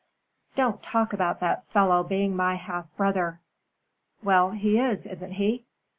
[0.55, 3.39] "Don't talk about that fellow being my half brother."
[4.23, 5.63] "Well, he is, isn't he?"